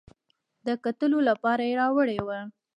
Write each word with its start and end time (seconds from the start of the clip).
د 0.67 0.69
کتلو 0.83 1.19
لپاره 1.29 1.61
یې 1.69 1.77
راوړې 1.81 2.17
وه. 2.27 2.39